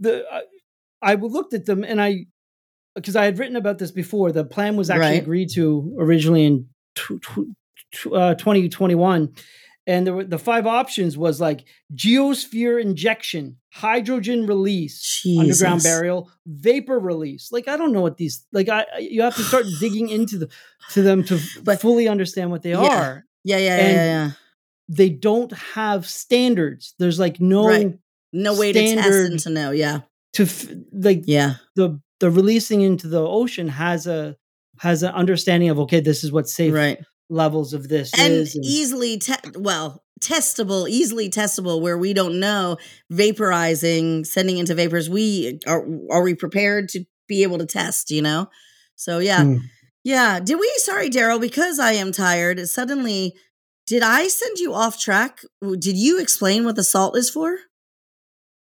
[0.00, 0.42] the, I,
[1.04, 2.26] I looked at them and I
[2.96, 4.32] because I had written about this before.
[4.32, 5.22] The plan was actually Right.
[5.22, 9.34] agreed to originally in tw- tw- uh, 2021.
[9.86, 11.64] And there were the five options was like
[11.94, 17.50] geosphere injection, hydrogen release, underground burial, vapor release.
[17.52, 18.68] Like I don't know what these like.
[18.70, 20.48] I you have to start digging into the
[20.92, 22.78] to them to But- fully understand what they Yeah.
[22.78, 23.24] are.
[23.44, 24.30] Yeah, yeah, yeah, yeah, yeah.
[24.88, 26.94] They don't have standards.
[26.98, 27.98] There's like no Right.
[28.32, 29.70] No way to test standard- and to know.
[29.70, 30.00] Yeah,
[30.34, 31.54] to f- like yeah.
[31.76, 34.36] the the releasing into the ocean has a
[34.80, 36.98] has an understanding of okay, this is what safe Right.
[37.30, 38.54] levels of this and is.
[38.54, 42.76] and- easily te- well testable easily testable where we don't know
[43.12, 48.22] vaporizing sending into vapors we are are we prepared to be able to test you
[48.22, 48.48] know
[48.96, 49.56] so yeah Hmm.
[50.04, 53.34] yeah did we sorry Darryl because i am tired suddenly
[53.86, 55.40] did i send you off track
[55.78, 57.58] did you explain what the salt is for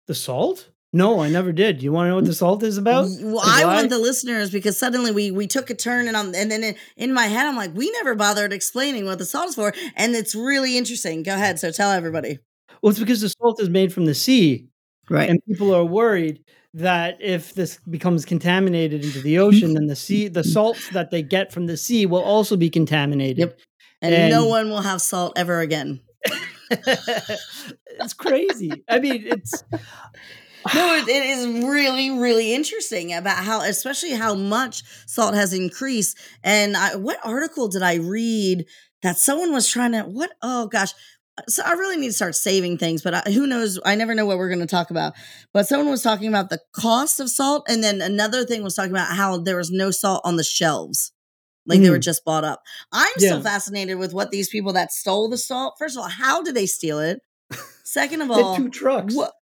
[0.08, 0.70] the salt?
[0.96, 1.84] No, I never did.
[1.84, 3.10] You want to know what the salt is about?
[3.20, 6.34] Well, And I want the listeners because suddenly we we took a turn and I'm,
[6.34, 9.50] and then in, in my head I'm like we never bothered explaining what the salt
[9.50, 11.22] is for and it's really interesting.
[11.22, 12.40] Go ahead, so tell everybody.
[12.82, 14.70] Well, it's because the salt is made from the sea,
[15.10, 15.30] Right.
[15.30, 16.42] and people are worried
[16.76, 21.22] that if this becomes contaminated into the ocean, then the sea, the salts that they
[21.22, 23.38] get from the sea, will also be contaminated.
[23.40, 23.60] Yep.
[24.02, 26.00] and, no one will have salt ever again.
[26.72, 28.72] it's crazy.
[28.90, 29.64] I mean, it's
[30.74, 36.18] No, it, it is really, really interesting about how, especially how much salt has increased.
[36.44, 38.66] And I, what article did I read
[39.04, 40.02] that someone was trying to?
[40.04, 40.32] What?
[40.42, 40.94] Oh gosh.
[41.50, 43.78] So I really need to start saving things, but I, who knows?
[43.86, 45.14] I never know what we're going to talk about.
[45.54, 48.92] But someone was talking about the cost of salt, and then another thing was talking
[48.92, 51.12] about how there was no salt on the shelves,
[51.66, 52.04] like they were Mm.
[52.04, 52.62] just bought up.
[52.94, 53.32] I'm Yeah.
[53.32, 55.76] so fascinated with what these people that stole the salt.
[55.78, 57.20] First of all, how did they steal it?
[57.84, 59.14] Second of all, two trucks.
[59.14, 59.34] what?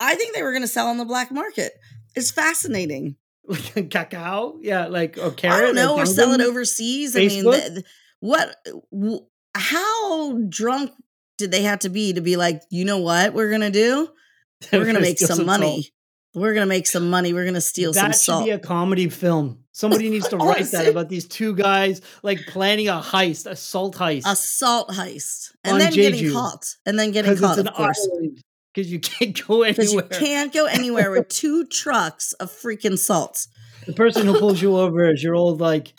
[0.00, 1.72] I think they were going to sell on the black market.
[2.14, 3.16] It's fascinating.
[3.48, 5.56] Like Kakao, yeah, like or carrot.
[5.56, 7.14] I don't know, or sell it overseas.
[7.14, 7.52] I mean, Facebook?
[7.60, 7.84] th- th-
[8.18, 8.56] what?
[8.90, 9.20] w-
[9.54, 10.90] How drunk
[11.38, 14.08] did they have to be to be like, you know what, we're going to do?
[14.72, 15.46] We're going to make some salt.
[15.46, 15.92] money.
[16.34, 17.32] We're going to make some money.
[17.34, 18.08] We're going to steal some salt.
[18.12, 18.44] That should salt.
[18.46, 19.64] be a comedy film.
[19.72, 23.94] Somebody needs to write that about these two guys like planning a heist, a salt
[23.96, 24.22] heist.
[24.26, 28.40] a salt heist, and then getting caught, and then getting caught, of an course, island.
[28.76, 30.20] Because you can't go because you anywhere.
[30.20, 33.46] can't go anywhere with two trucks of freaking salt.
[33.86, 35.94] The person who pulls you over is your old like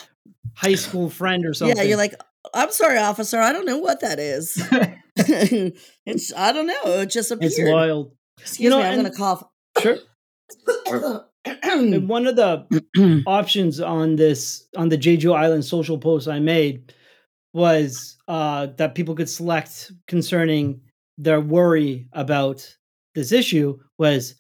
[0.54, 1.76] high school friend or something.
[1.76, 2.13] Yeah, you're like,
[2.54, 3.40] I'm sorry, officer.
[3.40, 4.56] I don't know what that is.
[5.16, 7.02] it's I don't know.
[7.02, 7.52] It just appeared.
[7.56, 8.12] it's wild.
[8.40, 9.44] Excuse You know, me, I'm and- gonna cough.
[9.82, 9.98] Sure.
[11.46, 16.94] And one of the options on this on the Jeju Island social post I made
[17.54, 20.82] was uh, that people could select concerning
[21.18, 22.76] their worry about
[23.16, 24.36] this issue was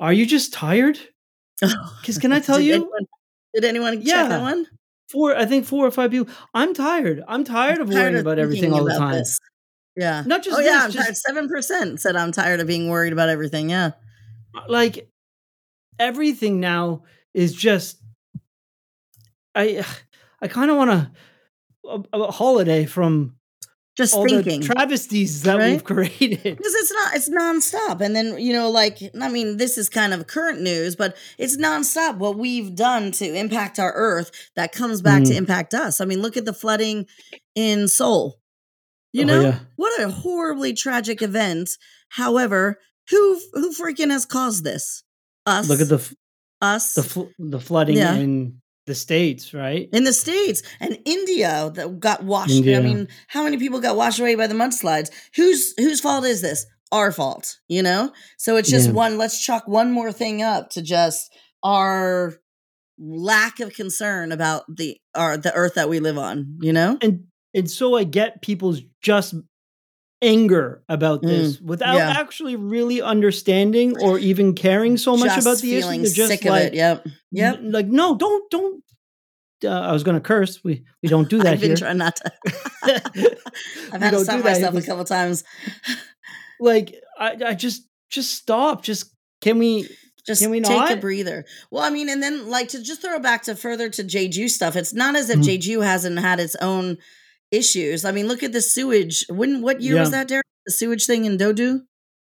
[0.00, 0.98] are you just tired?
[2.04, 3.06] 'Cause can I tell Did you- anyone-
[3.54, 4.28] did anyone Yeah.
[4.28, 4.66] that one?
[5.10, 6.32] Four, I think four or five people.
[6.54, 7.22] I'm tired.
[7.28, 9.12] I'm tired of Tired worrying of about everything all the time.
[9.12, 9.38] this.
[9.94, 10.22] Yeah.
[10.26, 11.08] Not just oh yeah, I'm this, tired.
[11.08, 13.68] just Seven percent said I'm tired of being worried about everything.
[13.68, 13.90] Yeah.
[14.54, 15.10] Uh, like
[15.98, 17.02] everything now
[17.34, 17.98] is just
[19.54, 19.84] I
[20.40, 21.10] I kind of want a,
[21.86, 23.36] a a holiday from
[23.96, 24.60] Just all thinking.
[24.60, 25.72] the travesties that right?
[25.72, 26.56] we've created.
[26.56, 30.14] because it's not it's nonstop and then you know like i mean this is kind
[30.14, 35.02] of current news but it's nonstop what we've done to impact our earth that comes
[35.02, 35.36] back to Mm.
[35.36, 37.06] impact us i mean look at the flooding
[37.54, 38.38] in seoul
[39.12, 39.58] you Oh, know yeah.
[39.76, 41.68] what a horribly tragic event
[42.08, 42.78] however
[43.10, 45.02] who who freaking has caused this
[45.44, 46.14] us Look at the f-
[46.62, 48.14] us the fl- the flooding Yeah.
[48.14, 49.88] in the states, right?
[49.92, 52.50] in the states and India that got washed.
[52.52, 52.78] India.
[52.78, 55.10] I mean, how many people got washed away by the mudslides?
[55.36, 56.66] Whose whose fault is this?
[56.90, 58.12] Our fault, you know.
[58.38, 58.92] So it's just Yeah.
[58.94, 59.18] one.
[59.18, 62.34] Let's chalk one more thing up to just our
[62.98, 66.58] lack of concern about the our the earth that we live on.
[66.60, 66.98] You know.
[67.00, 69.34] and and so I get people's just
[70.22, 72.20] anger about this without Mm, yeah.
[72.20, 75.88] actually really understanding or even caring so much just about the issue.
[75.88, 76.74] They're just sick like, of it.
[76.74, 77.06] Yep.
[77.32, 77.58] Yep.
[77.58, 78.84] n- like no, don't, don't.
[79.64, 80.62] Uh, I was going to curse.
[80.64, 81.76] We we don't do that I've been here.
[81.76, 82.32] trying not to.
[83.92, 85.44] I've had to stop myself a couple times.
[86.60, 88.82] like I, I just just stop.
[88.82, 89.88] Just can we?
[90.24, 91.44] Just Can we take a breather.
[91.72, 94.76] Well, I mean, and then like to just throw back to further to Jeju stuff.
[94.76, 95.58] It's not as if Mhm.
[95.58, 96.98] Jeju hasn't had its own
[97.52, 98.04] issues.
[98.04, 99.24] I mean, look at the sewage.
[99.28, 100.40] When what year was that, Darryl?
[100.66, 101.80] The sewage thing in Dodu.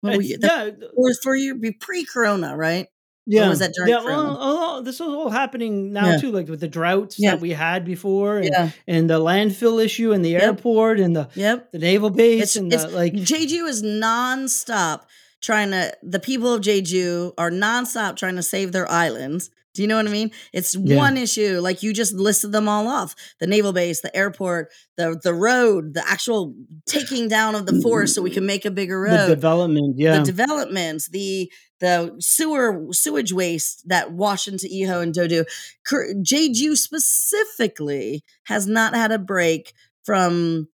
[0.01, 2.87] What yeah, was for you be pre-corona, right?
[3.25, 3.47] yeah.
[3.47, 6.17] was that during yeah, well, oh, this is all happening now Yeah.
[6.17, 7.31] too, like with the droughts Yeah.
[7.31, 8.69] that we had before, and, Yeah.
[8.85, 10.43] and the landfill issue, and the Yep.
[10.43, 11.71] airport, and the Yep.
[11.71, 15.03] the naval base, It's- and it's- the, like Jeju is nonstop
[15.41, 15.93] trying to.
[16.03, 19.49] The people of Jeju are nonstop trying to save their islands.
[19.73, 20.31] Do you know what I mean?
[20.53, 20.97] It's Yeah.
[20.97, 21.59] one issue.
[21.59, 25.93] Like you just listed them all off: the naval base, the airport, the the road,
[25.95, 26.53] the actual
[26.85, 29.27] taking down of the forest so we can make a bigger the road.
[29.27, 29.95] development.
[29.97, 35.43] Yeah, The developments, the the sewer sewage waste that wash into Iho and Dodu.
[35.85, 39.73] Cur- Jeju specifically has not had a break
[40.05, 40.67] from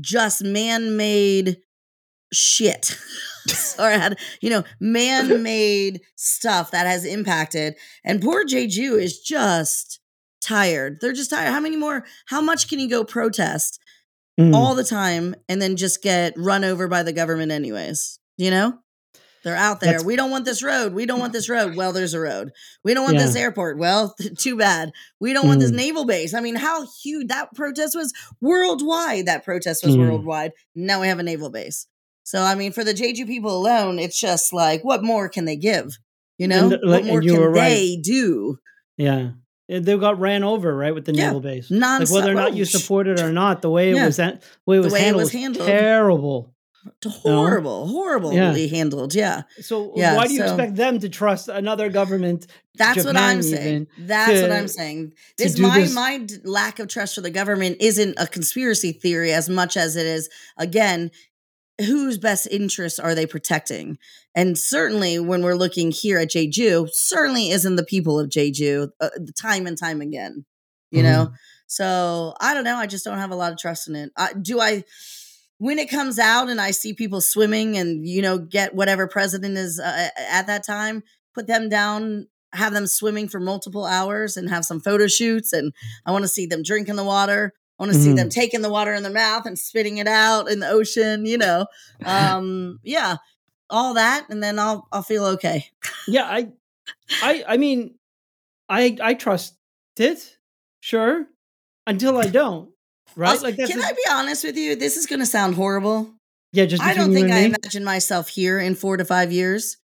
[0.00, 1.58] just man-made
[2.32, 2.96] shit.
[3.76, 7.74] Or had you know man-made stuff that has impacted.
[8.04, 9.98] And poor jeju is just
[10.40, 10.98] tired.
[11.00, 11.50] They're just tired.
[11.50, 13.78] How many more how much can you go protest
[14.40, 14.54] Mm.
[14.54, 18.78] all the time and then just get run over by the government anyways you know?
[19.44, 19.88] They're out there.
[19.94, 20.94] That's- we don't want this road.
[20.94, 21.74] We don't want this road.
[21.76, 22.52] Well there's a road.
[22.84, 23.76] We don't want this airport.
[23.76, 24.92] Well too bad.
[25.20, 25.76] We don't want this Mm.
[25.76, 26.32] naval base.
[26.32, 29.26] I mean how huge that protest was worldwide.
[29.26, 30.08] That protest was Mm.
[30.08, 30.52] worldwide.
[30.76, 31.86] Now we have a naval base
[32.22, 35.56] so i mean for the jeju people alone it's just like what more can they
[35.56, 35.98] give
[36.38, 37.60] you know And, like, what more can right.
[37.68, 38.58] they do
[38.98, 39.30] yeah.
[39.68, 41.26] They got ran over right with the Yeah.
[41.28, 41.70] naval base.
[41.70, 42.64] non Like whether or not you oh.
[42.66, 44.04] support it or not, the way it Yeah.
[44.06, 45.66] was that way it was way handled was was handled.
[45.66, 46.54] terrible.
[47.06, 51.88] horrible horribly handled yeah So Yeah, why do you so- expect them to trust another
[51.88, 52.46] government?
[52.74, 53.86] That's what I'm saying.
[53.96, 55.12] even That's what I'm saying.
[55.38, 59.48] This my this- my lack of trust for the government isn't a conspiracy theory as
[59.48, 61.10] much as it is again
[61.82, 63.98] whose best interests are they protecting?
[64.34, 69.10] And certainly when we're looking here at Jeju, certainly isn't the people of Jeju uh,
[69.40, 70.44] time and time again.
[70.90, 71.26] You know?
[71.26, 71.34] Mm-hmm.
[71.66, 74.12] So, I don't know, I just don't have a lot of trust in it.
[74.16, 74.84] I, do I
[75.62, 79.56] when it comes out and I see people swimming and you know get whatever president
[79.56, 81.04] is uh, at that time,
[81.36, 85.52] put them down, have them swimming for multiple hours, and have some photo shoots.
[85.52, 85.72] And
[86.04, 87.54] I want to see them drinking the water.
[87.82, 88.16] Want to see Mhm.
[88.16, 91.26] them taking the water in their mouth and spitting it out in the ocean.
[91.26, 91.66] You know,
[92.04, 93.16] um, yeah,
[93.68, 95.66] all that, and then I'll I'll feel okay.
[96.06, 96.48] Yeah, I,
[97.22, 97.96] I, I mean,
[98.68, 99.56] I, I trust
[99.98, 100.38] it,
[100.80, 101.26] sure,
[101.86, 102.70] until I don't.
[103.16, 103.30] Right?
[103.30, 104.76] Also, like that's can the- I be honest with you?
[104.76, 106.14] This is going to sound horrible.
[106.52, 106.66] yeah.
[106.66, 107.44] Just I don't think I me.
[107.46, 109.76] imagine myself here in four to five years.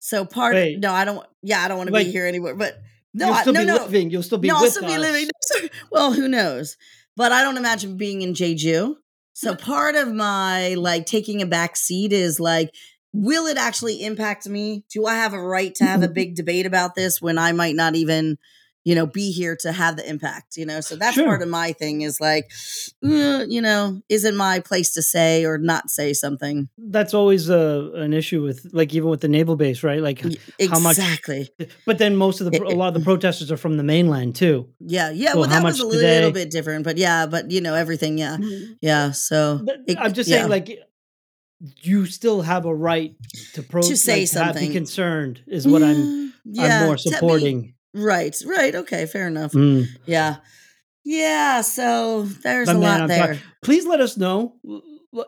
[0.00, 0.80] So part Wait.
[0.80, 1.24] no, I don't.
[1.42, 2.54] Yeah, I don't want to be here anymore.
[2.56, 2.80] But
[3.14, 4.10] no, You'll I, no, be no, living.
[4.10, 4.56] You'll still be no.
[4.56, 4.92] I'll still us.
[4.92, 5.28] be living.
[5.92, 6.76] Well, who knows?
[7.20, 8.94] But I don't imagine being in Jeju.
[9.34, 9.60] So mm.
[9.60, 12.74] part of my like taking a back seat is like,
[13.12, 14.84] will it actually impact me?
[14.90, 17.76] Do I have a right to have a big debate about this when I might
[17.76, 18.38] not even,
[18.84, 20.56] you know, be here to have the impact?
[20.56, 21.26] You know, so that's Sure.
[21.26, 22.50] part of my thing is like,
[23.04, 26.68] uh, you know, isn't my place to say or not say something?
[26.78, 30.00] That's always a an issue with like even with the naval base, right?
[30.02, 30.36] Like, Y-
[30.68, 31.50] how much- Exactly.
[31.86, 34.68] but then most of the a lot of the protesters are from the mainland too.
[34.80, 35.10] Yeah.
[35.10, 35.32] Yeah.
[35.32, 38.18] So well, that was a do little bit different, but yeah, but you know, everything.
[38.18, 38.38] Yeah.
[38.80, 39.10] Yeah.
[39.12, 40.38] So it- I'm just yeah.
[40.38, 40.78] saying, like,
[41.82, 43.14] you still have a right
[43.54, 44.68] to pro To say like, something.
[44.68, 47.74] be concerned is what I'm Mm, yeah, I'm more supporting.
[47.94, 48.36] Right.
[48.46, 48.74] Right.
[48.74, 49.06] Okay.
[49.06, 49.52] Fair enough.
[49.52, 49.86] Mm.
[50.06, 50.36] Yeah.
[51.04, 51.60] Yeah.
[51.62, 53.34] So there's But a man, lot I'm there.
[53.34, 54.56] talk- Please let us know.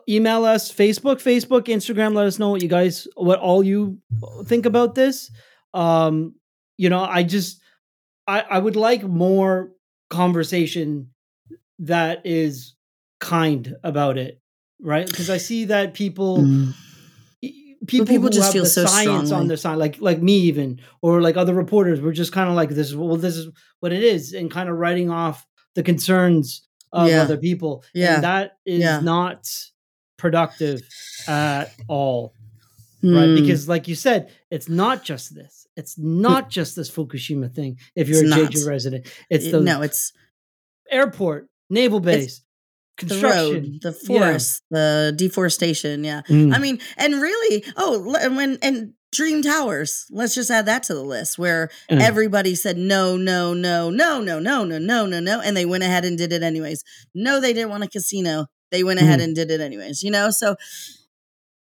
[0.07, 2.13] Email us, Facebook, Facebook, Instagram.
[2.15, 3.99] Let us know what you guys, what all you
[4.45, 5.29] think about this.
[5.73, 6.35] Um,
[6.77, 7.59] you know, I just,
[8.25, 9.71] I, I would like more
[10.09, 11.09] conversation
[11.79, 12.75] that is
[13.19, 14.39] kind about it,
[14.79, 15.05] right?
[15.05, 16.73] Because I see that people, Mm.
[17.87, 19.31] People, people who just have feel the so science strongly.
[19.33, 22.55] on their side, like like me even, or like other reporters, we're just kind of
[22.55, 22.87] like this.
[22.89, 27.09] is Well, this is what it is, and kind of writing off the concerns of
[27.09, 27.21] Yeah.
[27.23, 27.83] other people.
[27.93, 28.15] Yeah.
[28.15, 28.99] and that is Yeah.
[28.99, 29.47] not
[30.17, 30.81] productive
[31.27, 32.33] at all,
[33.03, 33.11] right?
[33.29, 33.39] Mm.
[33.41, 37.77] Because, like you said, it's not just this; it's not just this Fukushima thing.
[37.95, 38.51] If you're It's a not.
[38.51, 40.13] Jeju resident, it's the no, it's
[40.91, 42.41] airport, naval base,
[43.01, 44.37] the road, the Yeah.
[44.69, 46.03] the deforestation.
[46.03, 46.21] Yeah.
[46.29, 46.53] Mm.
[46.55, 50.05] I mean, and really, oh, and when and Dream Towers.
[50.09, 52.01] Let's just add that to the list where Mm.
[52.01, 55.83] everybody said no, no, no, no, no, no, no, no, no, no, and they went
[55.83, 56.83] ahead and did it anyways.
[57.13, 58.47] No, they didn't want a casino.
[58.71, 59.23] They went ahead Mhm.
[59.25, 60.01] and did it anyways.
[60.01, 60.55] You know, so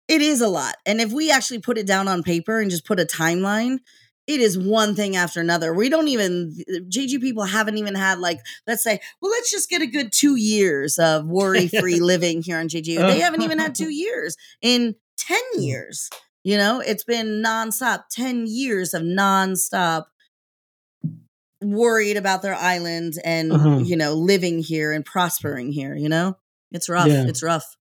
[0.08, 0.76] it is a lot.
[0.86, 3.78] And if we actually put it down on paper and just put a timeline,
[4.26, 5.74] it is one thing after another.
[5.74, 6.54] We don't even
[6.88, 10.36] Jeju people haven't even had like let's say, well, let's just get a good two
[10.36, 12.98] years of worry free living here on Jeju.
[12.98, 16.08] They haven't even had two years in ten years.
[16.44, 20.04] You know, it's been nonstop, ten years of nonstop
[21.60, 23.78] worried about their island and Uh-huh.
[23.78, 25.94] you know living here and prospering here.
[25.94, 26.36] You know,
[26.72, 27.06] it's rough.
[27.08, 27.26] Yeah.
[27.26, 27.76] It's rough.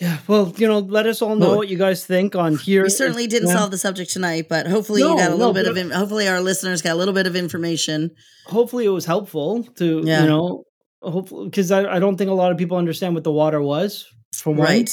[0.00, 2.82] Yeah, well, you know, let us all know Well, what you guys think on here.
[2.82, 3.56] We certainly didn't Yeah.
[3.56, 5.76] solve the subject tonight, but hopefully No, you got a little no, bit of.
[5.78, 8.10] in- Hopefully our listeners got a little bit of information.
[8.46, 10.22] Hopefully, it was helpful to Yeah.
[10.22, 10.64] you know,
[11.00, 14.04] hopefully because I, I don't think a lot of people understand what the water was
[14.34, 14.66] for one.
[14.66, 14.90] Right.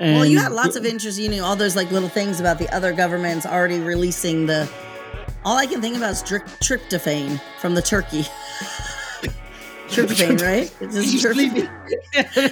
[0.00, 1.18] well, you had lots of interest.
[1.20, 4.68] You knew all those like little things about the other governments already releasing the.
[5.44, 8.24] All I can think about is dri- tryptophan from the turkey.
[9.88, 10.74] tryptophan, right?
[10.80, 11.68] It's just tryptophan.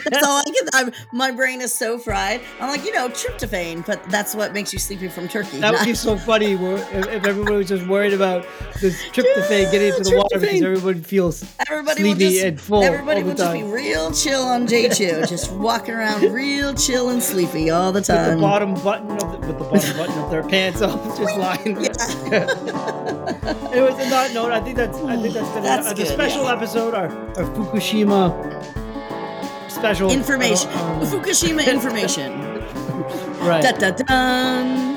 [0.05, 0.69] That's all I can.
[0.73, 2.41] I'm, my brain is so fried.
[2.61, 5.59] I'm like, you know, tryptophan, but that's what makes you sleepy from turkey.
[5.59, 6.61] That would be so funny if,
[6.93, 8.47] if everybody was just worried about
[8.81, 12.83] this tryptophan getting into the water because everyone feels everybody sleepy just and full.
[12.83, 17.71] everybody will just be real chill on Jeju, just walking around real chill and sleepy
[17.71, 18.41] all the with the time.
[18.41, 21.75] bottom button of the, with the bottom button of their pants off, just lying.
[21.75, 21.93] there.
[23.73, 26.45] Anyways, on that note, I think that's I think that's been That's a, good, special
[26.45, 26.55] yeah.
[26.55, 28.33] episode, our, our Fukushima
[29.71, 30.71] special Information.
[30.71, 32.41] uh, um, Fukushima information.
[33.47, 33.63] right.
[33.63, 34.96] Da da dun.